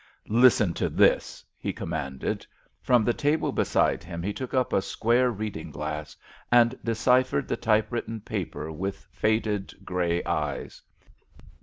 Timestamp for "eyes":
10.23-10.81